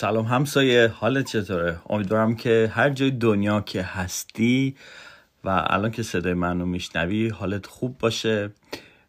[0.00, 4.76] سلام همسایه حالت چطوره؟ امیدوارم که هر جای دنیا که هستی
[5.44, 8.50] و الان که صدای منو میشنوی حالت خوب باشه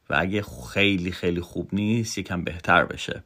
[0.09, 3.23] و اگه خیلی خیلی خوب نیست یکم بهتر بشه.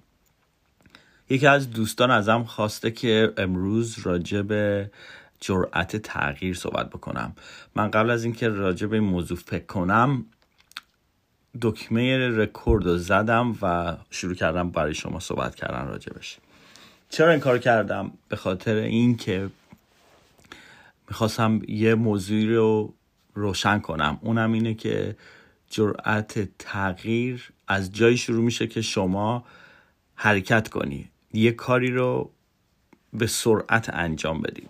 [1.29, 4.91] یکی از دوستان ازم خواسته که امروز راجع به
[5.39, 7.35] جرأت تغییر صحبت بکنم.
[7.75, 10.25] من قبل از اینکه راجع به این موضوع فکر کنم
[11.61, 16.37] دکمه رکورد رو زدم و شروع کردم برای شما صحبت کردن راجبش
[17.09, 19.49] چرا این کار کردم؟ به خاطر اینکه
[21.07, 22.93] می‌خواستم یه موضوعی رو
[23.33, 24.19] روشن کنم.
[24.21, 25.15] اونم اینه که
[25.69, 29.45] جرأت تغییر از جایی شروع میشه که شما
[30.15, 31.09] حرکت کنی.
[31.33, 32.31] یه کاری رو
[33.13, 34.69] به سرعت انجام بدیم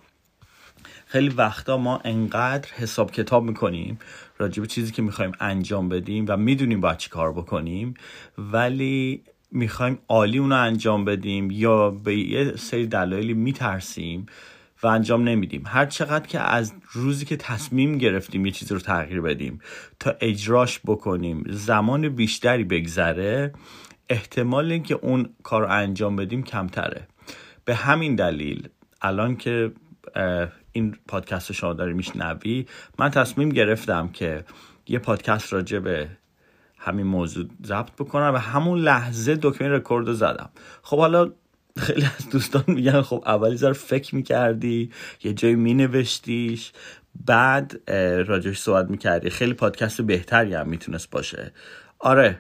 [1.06, 4.00] خیلی وقتا ما انقدر حساب کتاب می‌کنیم
[4.38, 7.94] راجع به چیزی که می‌خوایم انجام بدیم و می‌دونیم باید چی کار بکنیم
[8.38, 14.26] ولی می‌خوایم عالی اونو انجام بدیم یا به یه سری دلایلی میترسیم
[14.84, 15.64] و انجام نمیدیم.
[15.66, 19.60] هر چقدر که از روزی که تصمیم گرفتیم یه چیزی رو تغییر بدیم
[20.00, 23.54] تا اجراش بکنیم زمان بیشتری بگذره
[24.10, 27.08] احتمال اینکه اون کار رو انجام بدیم کمتره.
[27.66, 28.68] به همین دلیل
[29.02, 29.72] الان که
[30.72, 32.66] این پادکست شما داری میشنوی
[33.00, 34.46] من تصمیم گرفتم که
[34.88, 36.10] یه پادکست راجع به
[36.86, 40.50] همین موضوع ضبط بکنم و همون لحظه دکمه رکورد رو زدم.
[40.84, 41.32] خب حالا
[41.78, 44.92] خیلی از دوستان میگن خب اولی ذره فکر می‌کردی
[45.24, 46.72] یه جایی مینوشتیش
[47.26, 47.90] بعد
[48.28, 49.30] راجعش صحبت می‌کردی.
[49.30, 51.54] خیلی پادکست بهتری هم می‌تونست باشه.
[52.00, 52.40] آره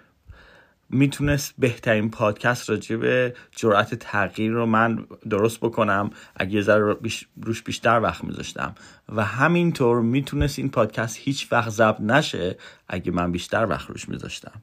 [0.89, 6.97] می‌تونست بهترین پادکست راجع به جرأت تغییر رو من درست بکنم اگه یه ذره
[7.43, 8.75] روش بیشتر وقت میذاشتم.
[9.09, 14.61] و همینطور می‌تونست این پادکست هیچ وقت ضبط نشه اگه من بیشتر وقت روش میذاشتم.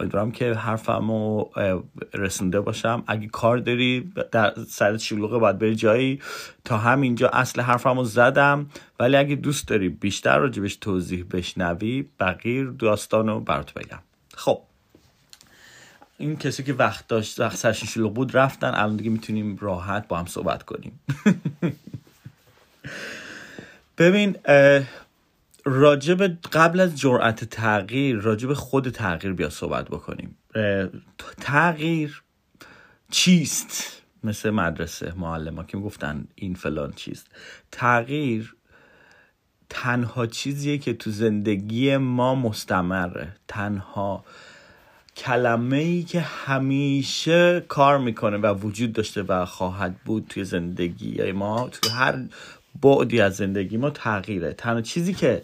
[0.00, 1.50] امیدوارم که حرفم رو
[2.14, 3.04] رسونده باشم.
[3.06, 6.20] اگه کار داری در سرت شلوغه باید بری جایی.
[6.64, 8.66] تا همینجا اصل حرفم رو زدم.
[9.00, 13.98] ولی اگه دوست داری بیشتر راجبش توضیح بشنوی بقیه داستان رو برات بگم.
[14.34, 14.62] خب.
[16.18, 18.74] این کسی که وقت داشت وقت سرشون بود رفتن.
[18.74, 21.00] الان دیگه می‌تونیم راحت با هم صحبت کنیم.
[23.98, 24.36] ببین
[25.64, 30.36] راجب قبل از جرأت تغییر راجب خود تغییر بیا صحبت بکنیم.
[31.40, 32.22] تغییر
[33.10, 37.26] چیست؟ مثل مدرسه معلم ها که گفتن این فلان چیست.
[37.72, 38.56] تغییر
[39.68, 43.36] تنها چیزیه که تو زندگی ما مستمره.
[43.48, 44.24] تنها
[45.16, 51.68] کلمه ای که همیشه کار می‌کنه و وجود داشته و خواهد بود توی زندگی ما
[51.68, 52.24] توی هر
[52.82, 54.52] بعدی از زندگی ما تغییره.
[54.52, 55.42] تنها چیزی که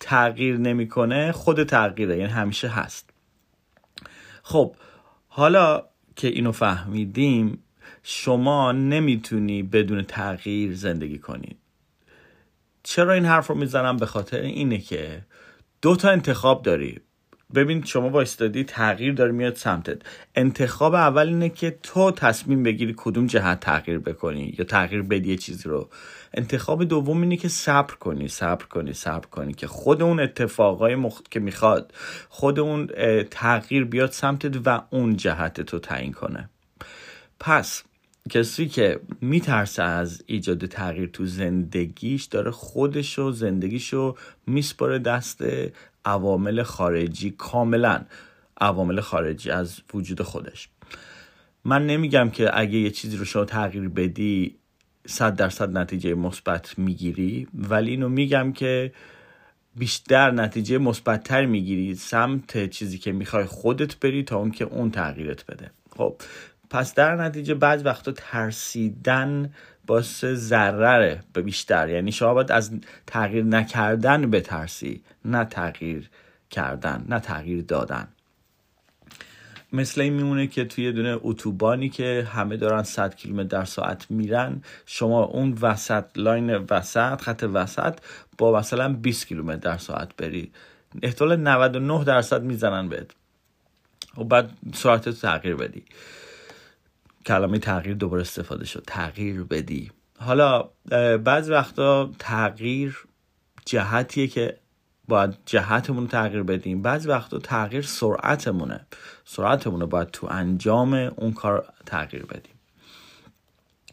[0.00, 3.10] تغییر نمی‌کنه خود تغییره یعنی همیشه هست.
[4.42, 4.76] خب
[5.28, 5.84] حالا
[6.16, 7.58] که اینو فهمیدیم
[8.02, 11.56] شما نمی‌تونی بدون تغییر زندگی کنید
[12.82, 15.22] چرا این حرف رو می‌زنم؟ به خاطر اینه که
[15.82, 17.00] دو تا انتخاب داری.
[17.54, 19.98] ببین شما وایستادی تغییر داره میاد سمتت.
[20.34, 25.36] انتخاب اول اینه که تو تصمیم بگیری کدوم جهت تغییر بکنی یا تغییر بدی یه
[25.36, 25.88] چیزی رو.
[26.34, 31.30] انتخاب دوم اینه که صبر کنی صبر کنی صبر کنی که خود اون اتفاقای مخت
[31.30, 31.92] که می‌خواد
[32.28, 32.86] خود اون
[33.30, 36.48] تغییر بیاد سمتت و اون جهت تو تعیین کنه.
[37.40, 37.82] پس
[38.30, 44.16] کسی که میترسه از ایجاد تغییر تو زندگیش داره خودشو زندگیشو
[44.46, 45.44] میسپره دست
[46.04, 48.04] عوامل خارجی کاملا
[48.60, 50.68] عوامل خارجی از وجود خودش.
[51.64, 54.54] من نمیگم که اگه یه چیزی رو شما تغییر بدی
[55.06, 58.92] صد درصد نتیجه مثبت می‌گیری ولی اینو میگم که
[59.76, 65.46] بیشتر نتیجه مثبتتر می‌گیری سمت چیزی که می‌خوای خودت بری تا اون که اون تغییرت
[65.46, 65.70] بده.
[65.96, 66.16] خب
[66.70, 69.52] پس در نتیجه بعض وقتا ترسیدن
[69.86, 71.88] باعث ضرره به بیشتر.
[71.88, 72.70] یعنی شما باید از
[73.06, 76.10] تغییر نکردن بترسی نه تغییر
[76.50, 78.08] کردن نه تغییر دادن.
[79.72, 84.62] مثل این میمونه که توی دونه اتوبانی که همه دارن 100 کیلومتر در ساعت میرن
[84.86, 87.98] شما اون وسط لاین وسط خط وسط
[88.38, 90.52] با مثلا 20 کیلومتر در ساعت بری.
[91.02, 93.10] احتمال 99 درصد می‌زنن بهت.
[94.16, 95.84] و خب بعد سرعت تغییر بدی.
[97.26, 98.84] کلمه تغییر دوباره استفاده شد.
[98.86, 99.90] تغییر بدی.
[100.18, 100.68] حالا
[101.24, 102.98] بعض وقتا تغییر
[103.66, 104.58] جهتیه که
[105.08, 106.82] باید جهتمون تغییر بدیم.
[106.82, 108.86] بعضی وقتا تغییر سرعتمونه.
[109.24, 112.54] سرعتمون رو باید تو انجام اون کار تغییر بدیم.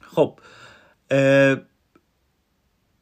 [0.01, 0.39] خب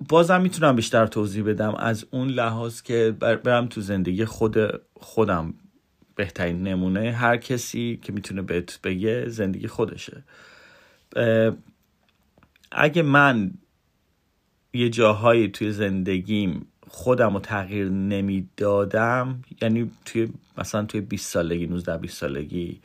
[0.09, 4.57] بازم می‌تونم بیشتر توضیح بدم از اون لحاظ که برم تو زندگی خود
[4.99, 5.53] خودم.
[6.19, 10.23] بهترین نمونه هر کسی که می‌تونه بهت بگه زندگی خودشه.
[12.71, 13.51] اگه من
[14.73, 21.97] یه جاهایی توی زندگیم خودم رو تغییر نمی‌دادم یعنی توی مثلا توی 20 سالگی 19
[21.97, 22.81] 20 سالگی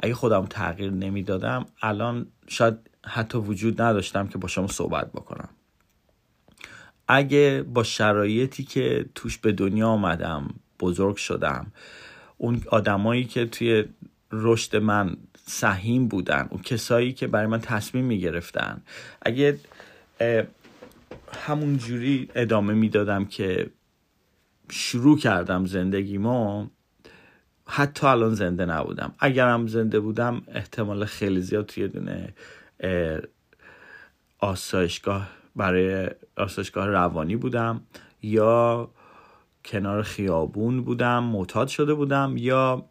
[0.00, 2.74] اگه خودم تغییر نمی‌دادم الان شاید
[3.06, 5.48] حتی وجود نداشتم که با شما صحبت بکنم.
[7.08, 11.72] اگه با شرایطی که توش به دنیا آمدم بزرگ شدم
[12.42, 13.84] اون آدمایی که توی
[14.32, 15.16] رشد من
[15.46, 18.82] سهیم بودن اون کسایی که برای من تصمیم می‌گرفتن.
[19.22, 19.58] اگه
[21.46, 23.70] همون جوری ادامه می‌دادم که
[24.70, 26.70] شروع کردم زندگی ما
[27.66, 29.14] حتی الان زنده نبودم.
[29.18, 32.34] اگرم زنده بودم احتمال خیلی زیاد توی دونه
[34.38, 37.80] آسایشگاه برای آسایشگاه روانی بودم
[38.22, 38.90] یا
[39.64, 42.84] کنار خیابون بودم معتاد شده بودم یا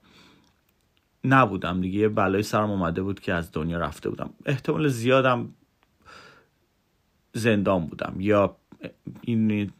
[1.23, 4.29] نبودم دیگه یه بلای سرم اومده بود که از دنیا رفته بودم.
[4.45, 5.53] احتمال زیادم
[7.33, 8.57] زندان بودم یا
[9.21, 9.71] این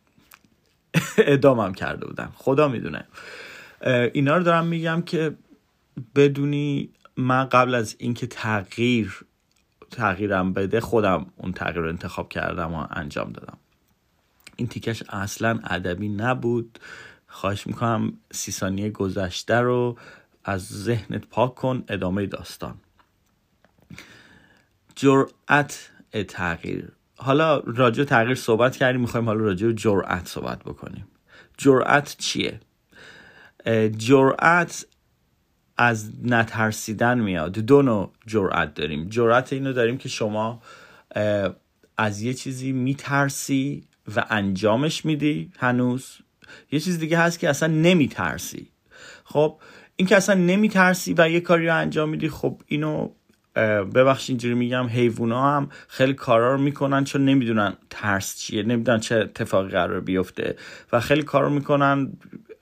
[1.18, 2.32] ادامم کرده بودم.
[2.36, 3.08] خدا می‌دونه.
[4.14, 5.36] اینا رو دارم میگم که
[6.16, 9.26] بدونی من قبل از اینکه تغییر
[9.92, 13.58] تغییرم بده خودم اون تغییر رو انتخاب کردم و انجام دادم.
[14.56, 16.80] این تیکش اصلا ادبی نبود.
[17.28, 19.98] خواهش می‌کنم سی ثانیه گذشته رو
[20.44, 22.76] از ذهنت پاک کن ادامه داستان.
[24.96, 25.90] جرأت
[26.28, 26.92] تغییر.
[27.16, 31.08] حالا راجع تغییر صحبت کردیم می‌خوایم حالا راجع جرأت صحبت بکنیم.
[31.58, 32.60] جرأت چیه؟
[33.98, 34.86] جرأت
[35.78, 37.52] از نترسیدن میاد.
[37.52, 39.10] دو نوع جرأت داریم.
[39.10, 40.62] جرأت اینو داریم که شما
[41.98, 46.18] از یه چیزی میترسی و انجامش میدی هنوز؟
[46.72, 48.68] یه چیز دیگه هست که اصلا نمیترسی.
[49.24, 49.60] خب
[49.96, 53.10] این که اصلا نمیترسی و یه کاری رو انجام میدی خب اینو
[53.96, 59.16] ببخش اینجوری میگم حیوونا هم خیلی کارا رو می‌کنن چون نمی‌دونن ترس چیه نمی‌دونن چه
[59.16, 60.56] اتفاقی قرار بیفته
[60.92, 62.14] و خیلی کار رو می‌کنن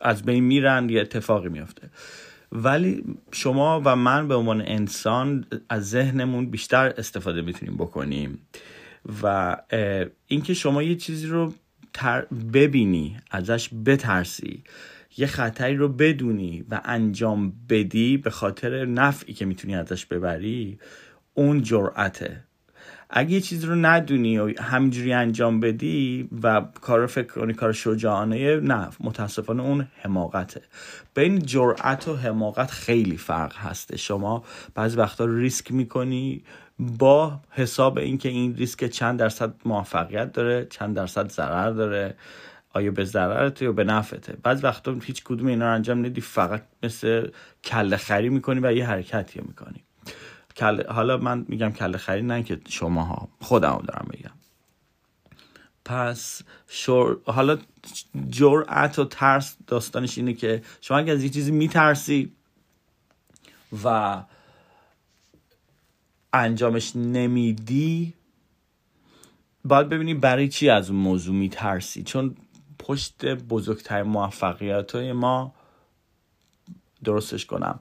[0.02, 1.90] از بین میرن یه اتفاقی میفته
[2.52, 8.40] ولی شما و من به عنوان انسان از ذهنمون بیشتر استفاده می‌تونیم بکنیم.
[9.24, 9.58] و
[10.28, 11.54] اینکه شما یه چیزی رو
[12.54, 14.64] ببینی ازش بترسی
[15.18, 20.80] یه خطری رو بدونی و انجام بدی به خاطر نفعی که می‌تونی ازش ببری
[21.34, 22.44] اون جرأته.
[23.10, 28.60] اگه یه چیز رو ندونی و همینجوری انجام بدی و کار فکر کنی کار شجاعانه
[28.60, 30.62] نه متاسفانه اون حماقته.
[31.14, 33.98] بین جرأت و حماقت خیلی فرق هسته.
[33.98, 34.44] شما
[34.76, 36.44] بعضی وقتا ریسک می‌کنی
[36.80, 42.16] با حساب اینکه این ریسک چند درصد موفقیت داره چند درصد ضرر داره
[42.74, 44.38] آیا به ضررته یا به نفعته.
[44.44, 47.30] بعض وقتا هیچ کدوم اینا رو انجام ندی فقط مثل
[47.64, 49.84] کله خری می‌کنی و یه حرکتی می‌کنی.
[50.90, 54.32] حالا من میگم کله خری نه که شما ها خودم دارم میگم.
[55.86, 57.18] پس شور...
[57.26, 57.58] حالا
[58.30, 62.32] جرأت و ترس داستانش اینه که شما اگه از یه چیزی میترسی
[63.84, 64.18] و
[66.34, 68.14] انجامش نمیدی
[69.66, 72.04] باید ببینی برای چی از اون موضوع میترسی.
[72.04, 72.36] چون
[72.80, 75.54] پشت بزرگتر موفقیت های ما
[77.04, 77.80] درستش کنم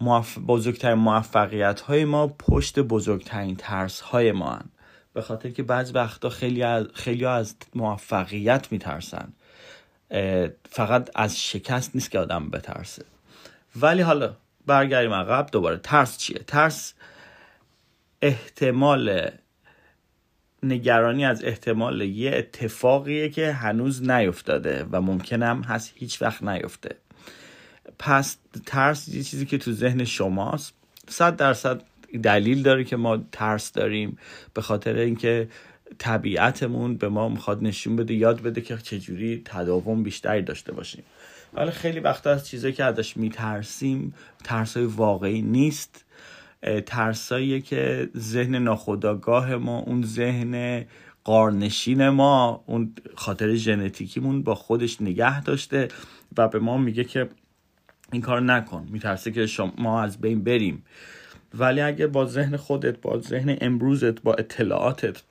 [0.00, 0.38] موف...
[0.38, 4.64] بزرگترین موفقیت های ما پشت بزرگترین ترس های ما هن.
[5.12, 9.32] به خاطر که بعض وقتا خیلی از, خیلی از موفقیت میترسن.
[10.70, 13.04] فقط از شکست نیست که آدم بترسه.
[13.76, 15.48] ولی حالا برگردیم عقب.
[15.52, 16.94] دوباره ترس چیه؟ ترس
[18.22, 19.30] احتمال
[20.62, 26.96] نگرانی از احتمال یه اتفاقیه که هنوز نیفتاده و ممکنم هست هیچ وقت نیفته.
[27.98, 30.74] پس ترس یه چیزی که تو ذهن شماست.
[31.08, 31.82] صد درصد
[32.22, 34.18] دلیل داره که ما ترس داریم
[34.54, 35.48] به خاطر اینکه
[35.98, 41.04] طبیعتمون به ما می‌خواد نشون بده یاد بده که چجوری تداوم بیشتری داشته باشیم.
[41.54, 46.04] ولی خیلی وقتا از چیزایی که ازش میترسیم ترسای واقعی نیست.
[46.86, 50.84] ترسایی که ذهن ناخودآگاه ما اون ذهن
[51.24, 55.88] قارنشین ما اون خاطر ژنتیکیمون با خودش نگه داشته
[56.38, 57.28] و به ما میگه که
[58.12, 58.88] این کار نکن.
[58.90, 59.46] میترسه که
[59.78, 60.84] ما از بین بریم.
[61.54, 65.22] ولی اگه با ذهن خودت با ذهن امروزت با اطلاعاتت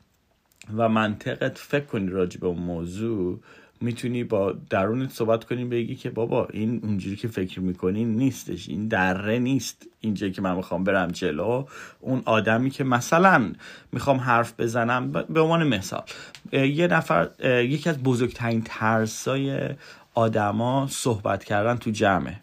[0.77, 3.39] و منطقت فکر کنی راجع به اون موضوع
[3.82, 8.88] می‌تونی با درونت صحبت کنی بگی که بابا این اونجوری که فکر می‌کنی نیستش این
[8.88, 9.88] دره نیست.
[10.00, 11.65] اینجایی که من می‌خوام برم جلو
[12.00, 13.53] اون آدمی که مثلا
[13.91, 16.03] می‌خوام حرف بزنم به عنوان مثال
[16.51, 19.70] یه نفر یکی از بزرگترین ترسای
[20.13, 22.39] آدما صحبت کردن تو جمعه.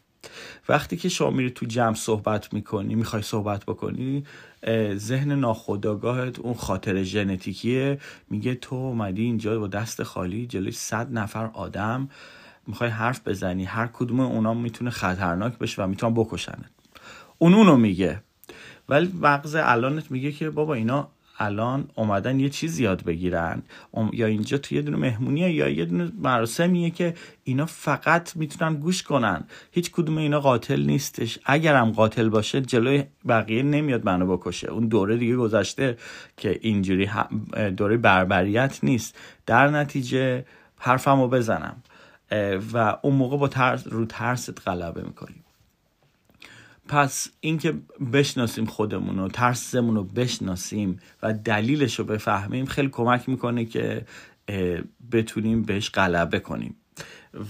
[0.68, 4.24] وقتی که شما میری تو جمع صحبت می‌کنی می‌خوای صحبت بکنی
[4.94, 7.98] ذهن ناخودآگاهت اون خاطر ژنتیکیه.
[8.30, 12.08] میگه تو اومدی اینجا با دست خالی جلوی صد نفر آدم
[12.66, 13.64] می‌خوای حرف بزنی.
[13.64, 16.70] هر کدوم اونا می‌تونه خطرناک بشه و می‌تونن بکشنت.
[17.38, 18.22] اون اونو میگه.
[18.88, 21.08] ولی مغز الانت میگه که بابا اینا
[21.40, 23.62] الان اومدن یه چیز یاد بگیرن.
[24.12, 29.02] یا اینجا تو یه دونه مهمونیه یا یه دونه مراسمیه که اینا فقط می‌تونن گوش
[29.02, 29.44] کنن.
[29.70, 31.38] هیچ کدوم اینا قاتل نیستش.
[31.44, 34.70] اگرم قاتل باشه جلوی بقیه نمیاد منو بکشه.
[34.70, 35.96] اون دوره دیگه گذشته
[36.36, 37.10] که اینجوری
[37.76, 39.18] دوره بربریت نیست.
[39.46, 40.44] در نتیجه
[40.78, 41.82] حرفمو بزنم.
[42.72, 45.39] و اون موقع با ترس رو ترست غلبه می‌کنیم
[46.90, 47.74] پس اینکه
[48.12, 54.04] بشناسیم خودمون و ترسمون رو بشناسیم و دلیلش رو بفهمیم خیلی کمک می‌کنه که
[55.12, 56.76] بتونیم بهش غلبه کنیم.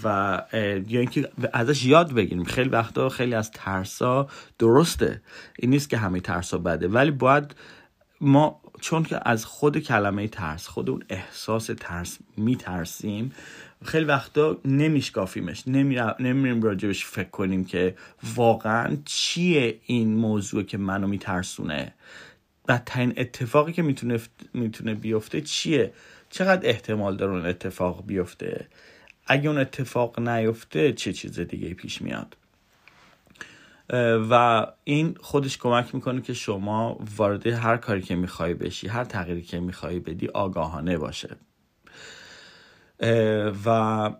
[0.05, 0.43] و
[0.89, 2.45] یا اینکه ازش یاد بگیریم.
[2.45, 4.29] خیلی وقتا خیلی از ترسا
[4.59, 5.23] درسته.
[5.59, 6.89] این نیست که همه ترسا بده.
[6.89, 7.55] ولی باید
[8.21, 13.33] ما چون که از خود کلمه ترس خود اون احساس ترس میترسیم
[13.85, 15.69] خیلی وقتا نمیشکافیمش.
[15.69, 17.95] نمیریم راجبش فکر کنیم که
[18.35, 21.95] واقعا چیه این موضوع که منو میترسونه.
[22.69, 24.21] بدترین اتفاقی که می‌تونه
[24.55, 25.93] می‌تونه بیفته چیه؟
[26.31, 28.69] چقدر احتمال داره اون اتفاق بیفته؟
[29.27, 32.37] اگه اون اتفاق نیفته چه چیز دیگه پیش میاد؟
[34.31, 39.43] و این خودش کمک می‌کنه که شما وارد هر کاری که می‌خوای بشی هر تغییری
[39.43, 41.37] که می‌خوای بدی آگاهانه باشه.
[43.65, 44.11] و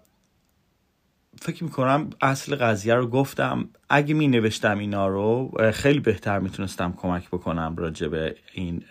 [1.43, 3.69] فکر می‌کنم اصل قضیه رو گفتم.
[3.89, 8.83] اگه می نوشتم اینا رو خیلی بهتر می‌تونستم کمک بکنم راجع به این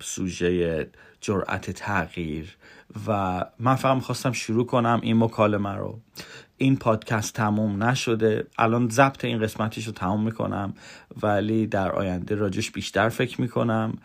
[0.00, 0.86] سوژه
[1.20, 2.56] جرأت تغییر.
[3.06, 6.00] و من فقط می‌خواستم شروع کنم این مکالمه رو.
[6.56, 8.46] این پادکست تموم نشده.
[8.58, 10.74] الان ضبط این قسمتش رو تموم می‌کنم.
[11.22, 13.98] ولی در آینده راجش بیشتر فکر می‌کنم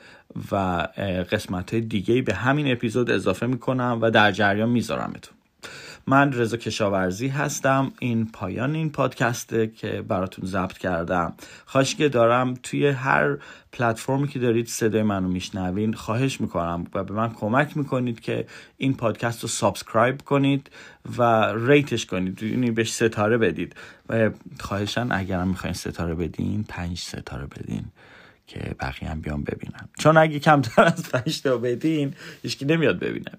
[0.51, 0.87] و
[1.31, 5.38] قسمت های دیگه به همین اپیزود اضافه می‌کنم و در جریان میذارمتون.
[6.09, 7.91] من رضا کشاورزی هستم.
[7.99, 11.33] این پایان این پادکسته که براتون ضبط کردم.
[11.65, 13.37] خواهش که دارم توی هر
[13.71, 18.45] پلتفرمی که دارید صدای منو میشنوین خواهش می‌کنم و به من کمک می‌کنید که
[18.77, 20.69] این پادکست رو subscribe کنید
[21.17, 22.43] و rate ش کنید.
[22.43, 23.75] یعنی بهش ستاره بدید.
[24.09, 27.85] و خواهشاً اگرم می‌خواین ستاره بدین پنج ستاره بدین.
[28.49, 29.89] که بقیه هم بیان ببینن.
[29.99, 32.13] چون اگه کمتر از پنج تا بدین
[32.43, 33.31] هیچکی نمیاد ببینه.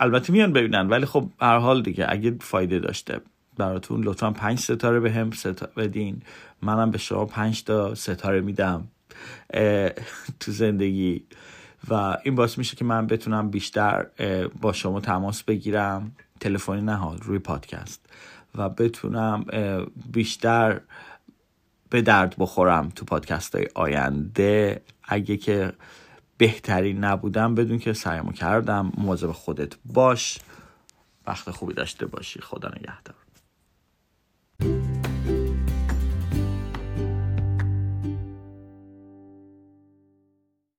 [0.00, 3.20] البته میان ببینن ولی خب هر حال دیگه اگه فایده داشته
[3.56, 6.22] براتون لطفا پنج ستاره به هم ستاره بدین.
[6.62, 8.88] منم به شما پنج تا ستاره میدم
[10.40, 11.24] تو زندگی.
[11.88, 14.06] و این باعث میشه که من بتونم بیشتر
[14.60, 16.12] با شما تماس بگیرم.
[16.40, 18.06] تلفنی نهاد روی پادکست.
[18.54, 19.44] و بتونم
[20.12, 20.80] بیشتر
[21.94, 24.82] به درد بخورم تو پادکست های آینده.
[25.04, 25.72] اگه که
[26.38, 30.38] بهترین نبودم بدون که سعیمو کردم مواظب خودت باش.
[31.26, 32.40] وقت خوبی داشته باشی.
[32.40, 33.23] خدا نگهدار.